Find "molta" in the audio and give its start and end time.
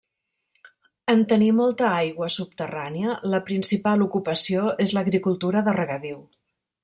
1.57-1.89